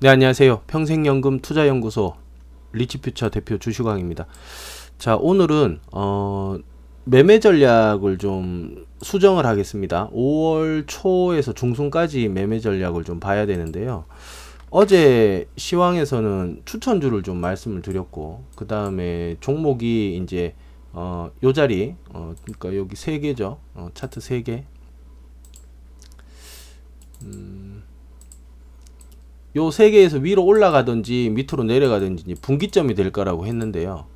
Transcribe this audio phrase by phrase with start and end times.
[0.00, 0.62] 네, 안녕하세요.
[0.66, 2.16] 평생연금 투자연구소
[2.72, 4.26] 리치퓨처 대표 주시광입니다.
[4.98, 6.58] 자, 오늘은 어,
[7.04, 10.10] 매매 전략을 좀 수정을 하겠습니다.
[10.10, 14.04] 5월 초에서 중순까지 매매 전략을 좀 봐야 되는데요.
[14.68, 20.56] 어제 시황에서는 추천주를 좀 말씀을 드렸고, 그 다음에 종목이 이제
[20.92, 23.58] 어, 요 자리, 어, 그러니까 여기 세 개죠.
[23.74, 24.64] 어, 차트 세 개.
[27.22, 27.53] 음,
[29.56, 34.06] 요 세 개에서 위로 올라가든지 밑으로 내려가든지 분기점이 될 거라고 했는데요.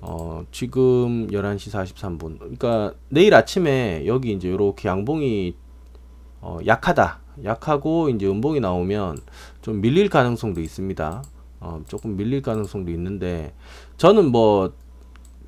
[0.00, 2.38] 어, 지금 11시 43분.
[2.38, 5.54] 그러니까 내일 아침에 여기 이제 요렇게 양봉이
[6.40, 7.20] 어, 약하다.
[7.44, 9.18] 약하고 이제 음봉이 나오면
[9.62, 11.22] 좀 밀릴 가능성도 있습니다.
[11.60, 13.54] 어, 조금 밀릴 가능성도 있는데
[13.96, 14.72] 저는 뭐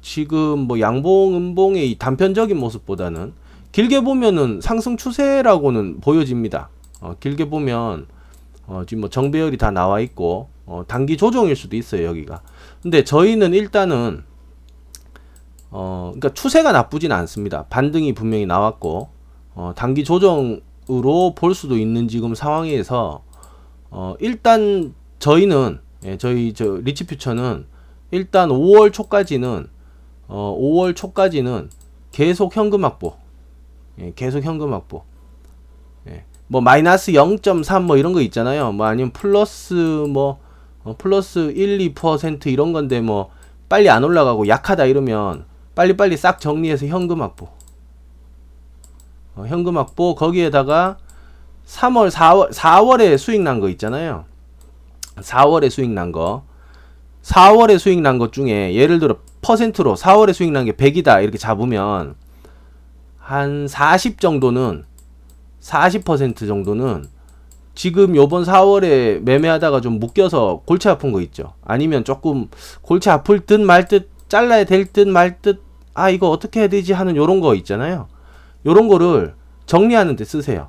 [0.01, 3.35] 지금 뭐 양봉 음봉의 이 단편적인 모습보다는
[3.73, 6.71] 길게 보면은 상승 추세라고는 보여집니다.
[7.01, 8.07] 어, 길게 보면
[8.67, 12.43] 어, 지금 뭐 정배열이 다 나와 있고 어, 단기 조정일 수도 있어요 여기가.
[12.83, 14.25] 근데 저희는 일단은
[15.71, 17.65] 어, 그러니까 추세가 나쁘진 않습니다.
[17.67, 19.09] 반등이 분명히 나왔고
[19.55, 23.23] 어, 단기 조정으로 볼 수도 있는 지금 상황에서
[23.91, 27.67] 어, 일단 저희는 예, 저희 저 리치퓨처는
[28.11, 29.69] 일단 5월 초까지는
[30.29, 31.71] 어, 5월 초까지는
[32.13, 33.17] 계속 현금 확보,
[33.99, 35.05] 예, 계속 현금 확보.
[36.47, 38.73] 예, 뭐 마이너스 0.3 뭐 이런 거 있잖아요.
[38.73, 40.39] 뭐 아니면 플러스 뭐
[40.85, 43.31] 어, 플러스 1, 2% 이런 건데 뭐
[43.69, 45.45] 빨리 안 올라가고 약하다 이러면
[45.75, 47.49] 빨리빨리 싹 정리해서 현금 확보.
[49.35, 50.99] 어, 현금 확보 거기에다가
[51.67, 54.25] 3월 4월 4월에 수익 난 거 있잖아요.
[55.17, 56.45] 4월에 수익 난 거.
[57.23, 62.15] 4월에 수익 난 것 중에 예를 들어 퍼센트로 4월에 수익 난 게 100이다 이렇게 잡으면
[63.19, 64.85] 한 40 정도는
[65.67, 67.07] 40% 정도는
[67.75, 71.53] 지금 요번 4월에 매매하다가 좀 묶여서 골치 아픈 거 있죠.
[71.65, 72.49] 아니면 조금
[72.83, 75.61] 골치 아플 듯 말 듯 잘라야 될 듯 말 듯
[75.95, 78.09] 아 이거 어떻게 해야 되지 하는 요런 거 있잖아요.
[78.65, 79.35] 요런 거를
[79.67, 80.69] 정리하는 데 쓰세요.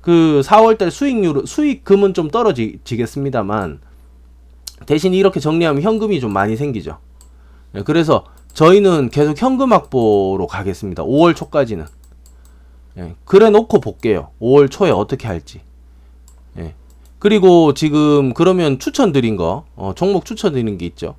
[0.00, 3.80] 그 4월달 수익률 수익금은 좀 떨어지겠습니다만
[4.86, 6.98] 대신 이렇게 정리하면 현금이 좀 많이 생기죠.
[7.74, 11.04] 예, 그래서 저희는 계속 현금 확보로 가겠습니다.
[11.04, 11.86] 5월 초까지는.
[12.98, 14.30] 예, 그래 놓고 볼게요.
[14.40, 15.60] 5월 초에 어떻게 할지.
[16.58, 16.74] 예.
[17.18, 21.16] 그리고 지금 그러면 추천드린 거, 어, 종목 추천드린 게 있죠.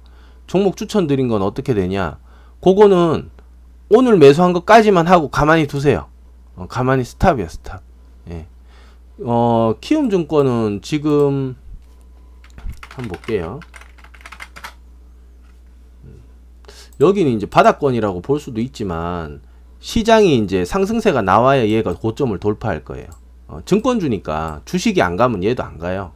[0.47, 2.19] 종목 추천드린 건 어떻게 되냐?
[2.61, 3.29] 그거는
[3.89, 6.07] 오늘 매수한 것까지만 하고 가만히 두세요.
[6.55, 7.81] 어, 가만히 스탑이야, 스탑.
[8.29, 8.45] 예.
[9.23, 11.55] 어, 키움증권은 지금
[12.89, 13.59] 한번 볼게요.
[16.99, 19.41] 여기는 이제 바닥권이라고 볼 수도 있지만
[19.79, 23.07] 시장이 이제 상승세가 나와야 얘가 고점을 돌파할 거예요.
[23.47, 26.11] 어, 증권주니까 주식이 안 가면 얘도 안 가요.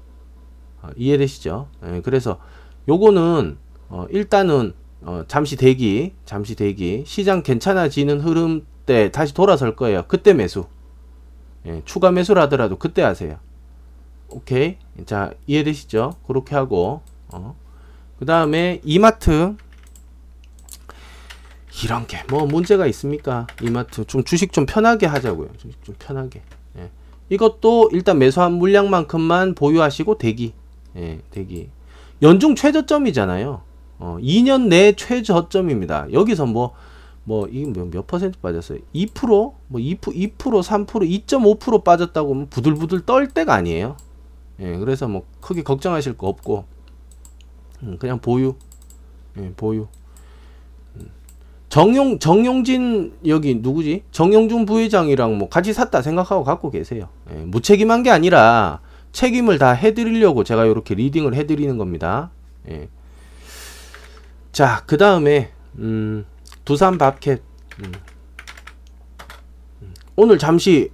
[0.81, 1.67] 어, 이해되시죠?
[1.85, 2.39] 예, 그래서
[2.87, 3.57] 요거는
[3.89, 7.03] 어, 일단은 어, 잠시 대기, 잠시 대기.
[7.05, 10.03] 시장 괜찮아지는 흐름 때 다시 돌아설 거예요.
[10.07, 10.65] 그때 매수.
[11.65, 13.37] 예, 추가 매수를 하더라도 그때 하세요.
[14.29, 14.77] 오케이.
[15.05, 16.15] 자, 이해되시죠?
[16.25, 17.01] 그렇게 하고,
[17.31, 17.55] 어.
[18.19, 19.55] 그 다음에 이마트.
[21.83, 23.47] 이런 게 뭐 문제가 있습니까?
[23.61, 24.05] 이마트.
[24.05, 25.49] 좀 주식 좀 편하게 하자고요.
[25.57, 26.41] 주식 좀 편하게.
[26.77, 26.89] 예.
[27.29, 30.53] 이것도 일단 매수한 물량만큼만 보유하시고 대기.
[30.95, 31.69] 예, 대기.
[32.21, 33.61] 연중 최저점이잖아요.
[33.99, 36.11] 어, 2년 내 최저점입니다.
[36.13, 36.73] 여기서 뭐,
[37.23, 38.79] 뭐, 이게 몇, 몇 퍼센트 빠졌어요?
[38.93, 39.25] 2%?
[39.27, 43.97] 뭐 2%, 2%, 3%, 2.5% 빠졌다고 하면 부들부들 떨 때가 아니에요.
[44.59, 46.65] 예, 그래서 뭐 크게 걱정하실 거 없고,
[47.83, 48.55] 음, 그냥 보유.
[49.39, 49.87] 예, 보유.
[51.73, 51.83] 음.
[51.83, 54.03] 정용, 정용진, 여기 누구지?
[54.11, 57.09] 정용준 부회장이랑 뭐 같이 샀다 생각하고 갖고 계세요.
[57.31, 58.79] 예, 무책임한 게 아니라
[59.11, 62.29] 책임을 다 해드리려고 제가 이렇게 리딩을 해드리는 겁니다.
[62.69, 62.89] 예.
[64.51, 66.25] 자, 그 다음에, 음,
[66.63, 67.41] 두산 밥캣.
[67.79, 67.91] 음.
[69.81, 69.93] 음.
[70.15, 70.91] 오늘 잠시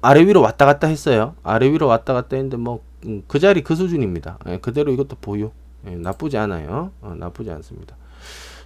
[0.00, 1.34] 아래 위로 왔다 갔다 했어요.
[1.42, 4.38] 아래 위로 왔다 갔다 했는데, 뭐, 음, 그 자리 그 수준입니다.
[4.48, 5.50] 예, 그대로 이것도 보유.
[5.86, 6.90] 예, 나쁘지 않아요.
[7.02, 7.96] 어, 나쁘지 않습니다.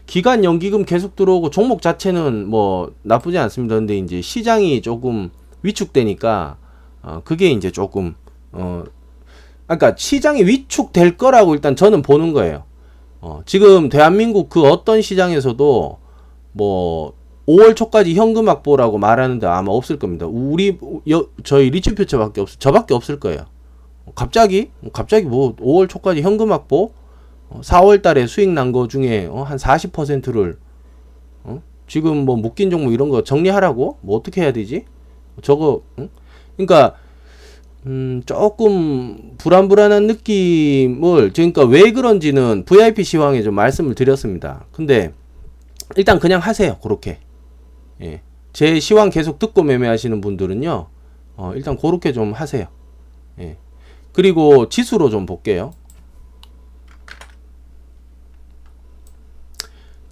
[0.06, 3.74] 기간 연기금 계속 들어오고 종목 자체는 뭐 나쁘지 않습니다.
[3.74, 5.30] 근데 이제 시장이 조금
[5.62, 6.56] 위축되니까
[7.02, 8.14] 어, 그게 이제 조금
[8.52, 8.84] 어
[9.66, 12.64] 그러니까 시장이 위축될 거라고 일단 저는 보는 거예요.
[13.20, 15.98] 어, 지금 대한민국 그 어떤 시장에서도
[16.52, 17.12] 뭐
[17.48, 20.26] 5월 초까지 현금 확보라고 말하는데 아마 없을 겁니다.
[20.26, 20.78] 우리
[21.10, 23.46] 여, 저희 리츠퓨처밖에 없 저밖에 없을 거예요.
[24.14, 26.92] 갑자기 갑자기 뭐 5월 초까지 현금 확보
[27.50, 30.58] 4월 달에 수익 난 거 중에 어, 한 40%를
[31.44, 31.62] 어?
[31.86, 34.84] 지금 뭐 묶인 종목 이런 거 정리하라고 뭐 어떻게 해야 되지?
[35.42, 36.08] 저거 응?
[36.56, 36.96] 그러니까
[37.86, 44.64] 음, 조금 불안불안한 느낌을 그러니까 왜 그런지는 VIP 시황에 좀 말씀을 드렸습니다.
[44.72, 45.12] 근데
[45.94, 46.78] 일단 그냥 하세요.
[46.82, 47.18] 그렇게.
[48.02, 48.22] 예.
[48.52, 50.86] 제 시황 계속 듣고 매매하시는 분들은요.
[51.36, 52.66] 어, 일단 그렇게 좀 하세요.
[53.38, 53.56] 예.
[54.12, 55.72] 그리고 지수로 좀 볼게요.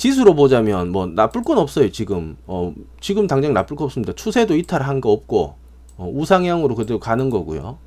[0.04, 2.36] 지수로 보자면 뭐 나쁠 건 없어요 지금.
[2.46, 4.12] 어 지금 당장 나쁠 거 없습니다.
[4.12, 5.54] 추세도 이탈한 거 없고
[5.96, 7.78] 어, 우상향으로 그대로 가는 거고요.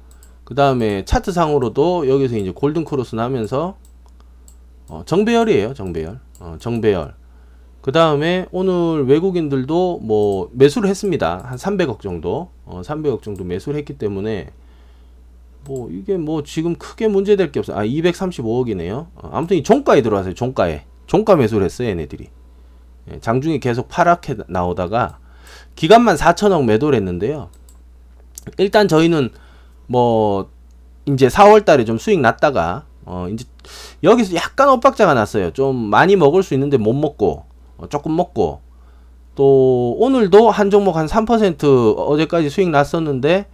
[0.43, 3.77] 그 다음에 차트상으로도 여기서 이제 골든 크로스 나면서
[4.89, 6.19] 어, 정배열이에요 정배열.
[6.39, 7.13] 어, 정배열.
[7.81, 11.43] 그 다음에 오늘 외국인들도 뭐 매수를 했습니다.
[11.45, 12.49] 한 300억 정도.
[12.65, 14.49] 어, 300억 정도 매수를 했기 때문에
[15.65, 17.77] 뭐 이게 뭐 지금 크게 문제될 게 없어요.
[17.77, 19.05] 아 235억이네요.
[19.13, 22.29] 어, 아무튼 이 종가에 들어왔어요 종가에 종가 매수를 했어요, 얘네들이.
[23.11, 25.19] 예, 장중에 계속 파랗게 나오다가
[25.75, 27.49] 기간만 4천억 매도를 했는데요.
[28.57, 29.29] 일단 저희는
[29.87, 30.49] 뭐
[31.05, 33.45] 이제 4월 달에 좀 수익 났다가 어 이제
[34.03, 35.51] 여기서 약간 엇박자가 났어요.
[35.51, 37.45] 좀 많이 먹을 수 있는데 못 먹고
[37.77, 38.61] 어 조금 먹고
[39.35, 43.45] 또 오늘도 한 종목 한 3% 어제까지 수익 났었는데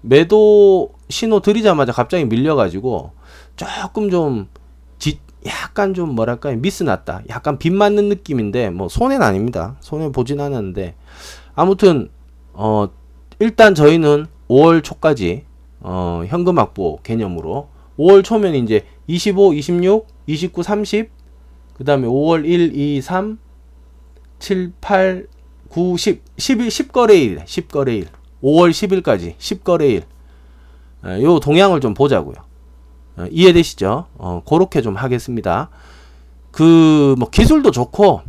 [0.00, 3.12] 매도 신호 드리자마자 갑자기 밀려가지고
[3.56, 4.48] 조금 좀
[5.46, 6.56] 약간 좀 뭐랄까요?
[6.56, 7.22] 미스 났다.
[7.28, 9.76] 약간 빗 맞는 느낌인데 뭐 손해는 아닙니다.
[9.80, 10.94] 손해 보진 않았는데.
[11.54, 12.10] 아무튼
[12.52, 12.88] 어
[13.38, 15.44] 일단 저희는 5월 초까지
[15.80, 17.68] 어 현금 확보 개념으로
[17.98, 21.10] 5월 초면 이제 25, 26, 29, 30,
[21.74, 23.38] 그 다음에 5월 1, 2, 3,
[24.38, 25.26] 7, 8,
[25.68, 28.06] 9, 10, 10일, 10거래일, 10거래일,
[28.42, 30.02] 5월 10일까지 10거래일.
[31.22, 32.47] 요 동향을 좀 보자고요.
[33.18, 34.06] 어, 이해되시죠?
[34.16, 35.70] 어, 그렇게 좀 하겠습니다.
[36.50, 38.22] 그, 뭐, 기술도 좋고,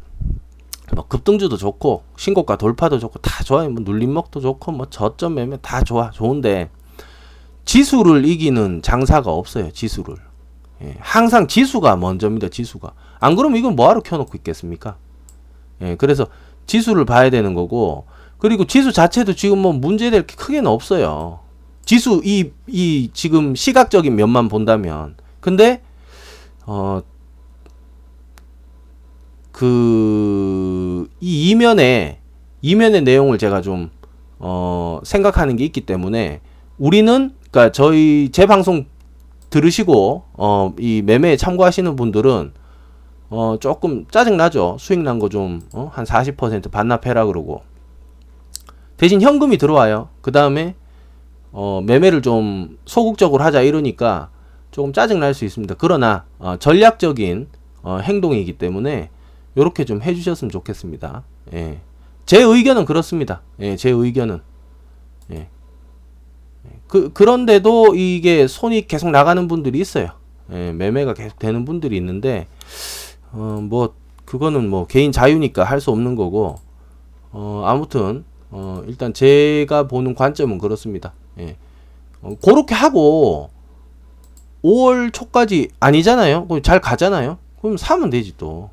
[0.96, 3.70] 뭐, 급등주도 좋고, 신고가 돌파도 좋고, 다 좋아요.
[3.70, 6.10] 뭐, 눌림목도 좋고, 뭐, 저점 매매 다 좋아.
[6.10, 6.70] 좋은데,
[7.66, 9.72] 지수를 이기는 장사가 없어요.
[9.72, 10.16] 지수를.
[10.82, 12.50] 예, 항상 지수가 먼저입니다.
[12.50, 12.92] 지수가.
[13.20, 14.96] 안 그러면 이건 뭐하러 켜놓고 있겠습니까?
[15.82, 16.28] 예, 그래서
[16.66, 18.06] 지수를 봐야 되는 거고,
[18.40, 21.42] 그리고 지수 자체도 지금 뭐 문제될 게 크게는 없어요.
[21.90, 25.82] 지수 이 이 지금 시각적인 면만 본다면 근데
[26.68, 27.02] 어
[29.52, 32.20] 그 이 이면에
[32.62, 33.90] 이면의 내용을 제가 좀
[34.42, 36.40] 어 생각하는 게 있기 때문에
[36.78, 38.86] 우리는 그러니까 저희 제 방송
[39.50, 42.54] 들으시고 어 이 매매에 참고하시는 분들은
[43.32, 44.78] 어 조금 짜증 나죠.
[44.80, 47.64] 수익 난 거 좀 한40% 반납해라 그러고
[48.96, 50.10] 대신 현금이 들어와요.
[50.22, 50.76] 그 다음에
[51.52, 54.30] 어, 매매를 좀 소극적으로 하자 이러니까
[54.72, 55.76] 조금 짜증 날 수 있습니다.
[55.78, 57.48] 그러나 어, 전략적인
[57.82, 59.10] 어, 행동이기 때문에
[59.56, 61.24] 이렇게 좀 해주셨으면 좋겠습니다.
[61.54, 61.80] 예.
[62.26, 63.42] 제 의견은 그렇습니다.
[63.60, 64.40] 예, 제 의견은
[65.32, 65.48] 예.
[66.88, 70.10] 그 그런데도 이게 손이 계속 나가는 분들이 있어요.
[70.52, 72.48] 예, 매매가 계속 되는 분들이 있는데
[73.32, 76.58] 어, 뭐 그거는 뭐 개인 자유니까 할 수 없는 거고
[77.32, 81.14] 어, 아무튼 어, 일단 제가 보는 관점은 그렇습니다.
[81.40, 81.58] 예.
[82.22, 83.50] 어, 그렇게 하고
[84.64, 86.48] 5월 초까지 아니잖아요.
[86.64, 87.38] 잘 가잖아요.
[87.62, 88.70] 그럼 사면 되지 또.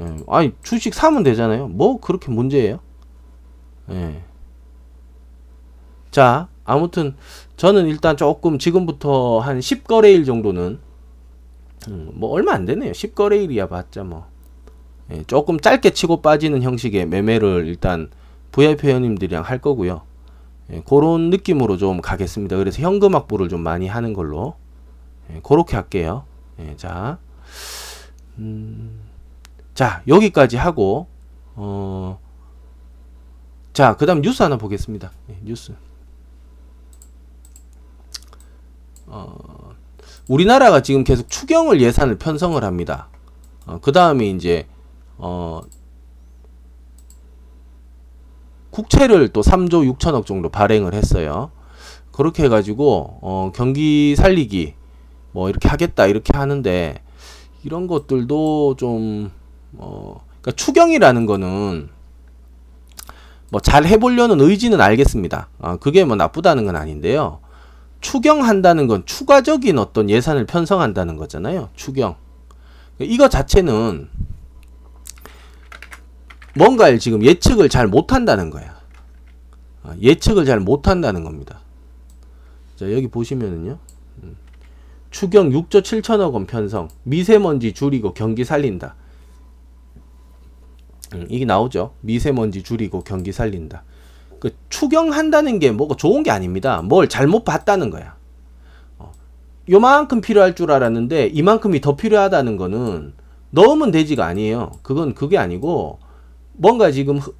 [0.00, 0.16] 예.
[0.28, 1.68] 아니 주식 사면 되잖아요.
[1.68, 2.80] 뭐 그렇게 문제예요?
[3.90, 4.22] 예.
[6.10, 7.16] 자 아무튼
[7.56, 10.78] 저는 일단 조금 지금부터 한 10거래일 정도는
[11.88, 12.92] 음, 뭐 얼마 안 되네요.
[12.92, 14.26] 10거래일이야 봤자 뭐.
[15.10, 18.10] 예, 조금 짧게 치고 빠지는 형식의 매매를 일단
[18.52, 20.02] VIP 회원님들이랑 할 거고요.
[20.72, 22.56] 예, 그런 느낌으로 좀 가겠습니다.
[22.56, 24.54] 그래서 현금 확보를 좀 많이 하는 걸로
[25.32, 26.24] 예, 그렇게 할게요.
[26.60, 27.18] 예, 자,
[28.38, 29.00] 음,
[29.74, 31.08] 자 여기까지 하고
[31.54, 32.18] 어,
[33.72, 35.10] 자 그다음 뉴스 하나 보겠습니다.
[35.30, 35.74] 예, 뉴스.
[39.06, 39.74] 어,
[40.28, 43.08] 우리나라가 지금 계속 추경을 예산을 편성을 합니다.
[43.66, 44.68] 어, 그 다음에 이제
[45.18, 45.60] 어,
[48.70, 51.50] 국채를 또 3조 6천억 정도 발행을 했어요.
[52.12, 54.74] 그렇게 해가지고 어, 경기 살리기
[55.32, 57.02] 뭐 이렇게 하겠다 이렇게 하는데
[57.64, 59.30] 이런 것들도 좀
[59.76, 61.88] 어, 그러니까 추경이라는 거는
[63.50, 65.48] 뭐 잘 해보려는 의지는 알겠습니다.
[65.58, 67.40] 어, 그게 뭐 나쁘다는 건 아닌데요.
[68.00, 71.68] 추경한다는 건 추가적인 어떤 예산을 편성한다는 거잖아요.
[71.74, 72.16] 추경.
[72.98, 74.08] 이거 자체는
[76.56, 78.78] 뭔가를 지금 예측을 잘 못한다는 거야.
[79.82, 81.60] 아, 예측을 잘 못한다는 겁니다.
[82.76, 83.78] 자 여기 보시면은요.
[84.22, 84.36] 음.
[85.10, 88.94] 추경 6조 7천억 원 편성, 미세먼지 줄이고 경기 살린다.
[91.14, 91.94] 음, 이게 나오죠.
[92.00, 93.84] 미세먼지 줄이고 경기 살린다.
[94.38, 96.80] 그 추경한다는 게 뭐가 좋은 게 아닙니다.
[96.82, 98.16] 뭘 잘못 봤다는 거야.
[98.98, 99.12] 어,
[99.68, 103.12] 요만큼 필요할 줄 알았는데 이만큼이 더 필요하다는 거는
[103.50, 104.72] 넣으면 되지가 아니에요.
[104.82, 105.98] 그건 그게 아니고
[106.60, 107.34] 뭔가 지금 흐-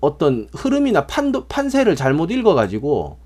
[0.00, 3.18] 어떤 흐름이나 판도, 판세를 잘못 읽어가지고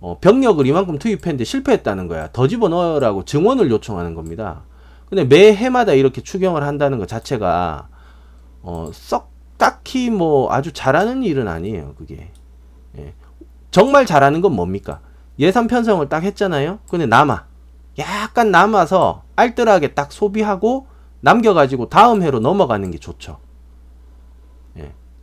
[0.00, 2.30] 어, 병력을 이만큼 투입했는데 실패했다는 거야.
[2.32, 4.62] 더 집어넣으라고 증원을 요청하는 겁니다.
[5.08, 7.88] 근데 매 해마다 이렇게 추경을 한다는 것 자체가
[8.62, 11.94] 어, 썩 딱히 뭐 아주 잘하는 일은 아니에요.
[11.98, 12.30] 그게
[12.98, 13.14] 예.
[13.72, 15.00] 정말 잘하는 건 뭡니까?
[15.40, 16.78] 예산 편성을 딱 했잖아요.
[16.88, 17.46] 근데 남아
[17.98, 20.86] 약간 남아서 알뜰하게 딱 소비하고
[21.20, 23.38] 남겨가지고 다음 해로 넘어가는 게 좋죠.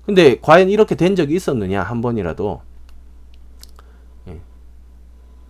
[0.06, 0.14] 예.
[0.14, 2.62] 근데 과연 이렇게 된 적이 있었느냐 한 번이라도
[4.28, 4.40] 예.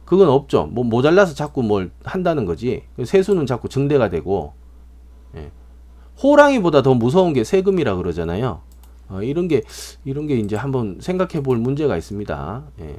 [0.06, 0.68] 그건 없죠.
[0.72, 2.84] 뭐 모자라서 자꾸 뭘 한다는 거지.
[3.04, 4.54] 세수는 자꾸 증대가 되고
[5.36, 5.52] 예.
[6.22, 8.62] 호랑이보다 더 무서운 게 세금이라 그러잖아요.
[9.10, 9.62] 어, 이런 게
[10.04, 12.64] 이런 게 이제 한번 생각해 볼 문제가 있습니다.
[12.82, 12.96] 예.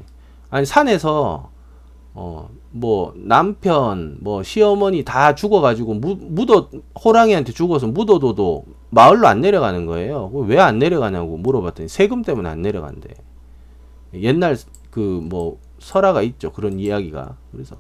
[0.51, 1.51] 아니 산에서
[2.15, 6.69] 어 뭐 남편 뭐 시어머니 다 죽어가지고 무, 묻어
[7.03, 10.31] 호랑이한테 죽어서 묻어둬도 마을로 안 내려가는 거예요.
[10.47, 13.11] 왜 안 내려가냐고 물어봤더니 세금 때문에 안 내려간대.
[14.15, 14.57] 옛날
[14.91, 17.77] 그 뭐 설화가 있죠 그런 이야기가 그래서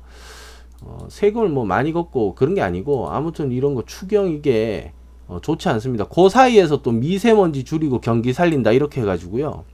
[0.82, 4.92] 어, 세금을 뭐 많이 걷고 그런 게 아니고 아무튼 이런 거 추경 이게
[5.26, 6.04] 어, 좋지 않습니다.
[6.04, 9.64] 그 사이에서 또 미세먼지 줄이고 경기 살린다 이렇게 해가지고요.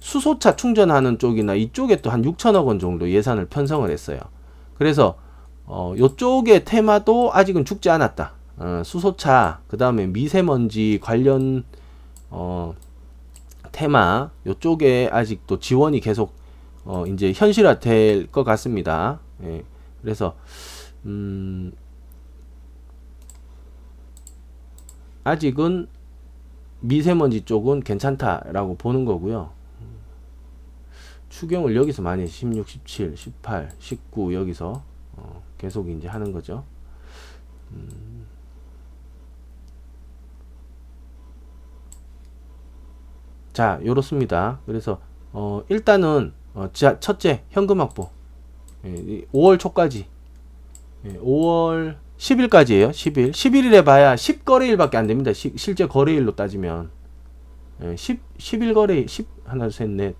[0.00, 4.18] 수소차 충전하는 쪽이나 이쪽에 또 한 6천억 원 정도 예산을 편성을 했어요.
[4.78, 5.16] 그래서
[5.66, 8.32] 어, 요쪽의 테마도 아직은 죽지 않았다.
[8.60, 11.64] 어, 수소차, 그 다음에 미세먼지 관련
[12.28, 12.74] 어,
[13.72, 16.34] 테마 요쪽에 아직 또 지원이 계속
[16.84, 19.20] 어, 이제 현실화 될 것 같습니다.
[19.42, 19.64] 예.
[20.02, 20.36] 그래서
[21.06, 21.72] 음,
[25.24, 25.88] 아직은
[26.80, 29.50] 미세먼지 쪽은 괜찮다라고 보는 거고요.
[31.30, 34.82] 추경을 여기서 많이 16, 17, 18, 19 여기서
[35.16, 36.64] 어, 계속 이제 하는 거죠.
[37.72, 38.09] 음.
[43.52, 44.60] 자, 요렇습니다.
[44.66, 45.00] 그래서
[45.32, 48.08] 어, 일단은 어, 자, 첫째 현금 확보.
[48.84, 50.06] 예, 이 5월 초까지.
[51.06, 52.90] 예, 5월 10일까지예요.
[52.90, 53.30] 10일.
[53.32, 55.32] 11일에 봐야 10거래일밖에 안 됩니다.
[55.32, 56.90] 시, 실제 거래일로 따지면.
[57.82, 60.14] 예, 10 10일 거래 10 하나 둘 셋 넷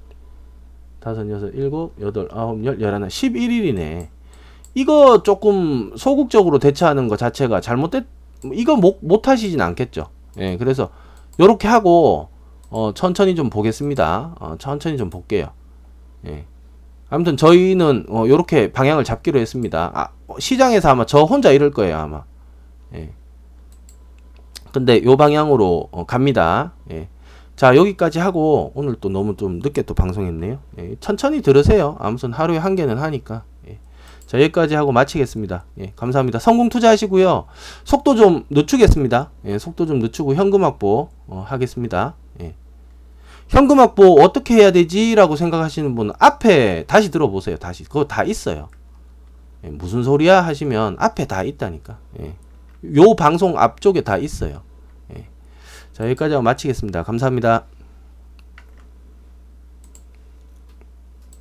[0.98, 4.08] 다섯 여섯 일곱 여덟 아홉 열 열하나 11일이네.
[4.74, 8.06] 이거 조금 소극적으로 대처하는 것 자체가 잘못됐
[8.54, 10.06] 이거 못, 못 하시진 않겠죠.
[10.38, 10.90] 예, 그래서
[11.38, 12.28] 요렇게 하고
[12.70, 14.36] 어, 천천히 좀 보겠습니다.
[14.40, 15.50] 어, 천천히 좀 볼게요.
[16.26, 16.46] 예.
[17.08, 19.90] 아무튼 저희는 어, 요렇게 방향을 잡기로 했습니다.
[19.92, 22.24] 아, 어, 시장에서 아마 저 혼자 이럴 거예요, 아마.
[22.94, 23.12] 예.
[24.72, 26.72] 근데 요 방향으로 어, 갑니다.
[26.92, 27.08] 예.
[27.56, 30.58] 자, 여기까지 하고 오늘 또 너무 좀 늦게 또 방송했네요.
[30.78, 30.96] 예.
[31.00, 31.96] 천천히 들으세요.
[31.98, 33.42] 아무튼 하루에 한 개는 하니까.
[33.68, 33.78] 예.
[34.26, 35.64] 자, 여기까지 하고 마치겠습니다.
[35.80, 36.38] 예, 감사합니다.
[36.38, 37.46] 성공 투자하시고요.
[37.82, 39.32] 속도 좀 늦추겠습니다.
[39.46, 42.14] 예, 속도 좀 늦추고 현금 확보 어, 하겠습니다.
[43.50, 43.56] 예.
[43.56, 47.56] 현금 확보 어떻게 해야 되지라고 생각하시는 분은 앞에 다시 들어보세요.
[47.56, 48.68] 다시 그거 다 있어요.
[49.64, 51.98] 예, 무슨 소리야 하시면 앞에 다 있다니까.
[52.20, 52.34] 예.
[52.96, 54.62] 요 방송 앞쪽에 다 있어요.
[55.14, 55.26] 예.
[55.92, 57.02] 자 여기까지 마치겠습니다.
[57.02, 57.64] 감사합니다.